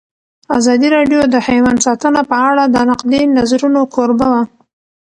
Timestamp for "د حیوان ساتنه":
1.27-2.21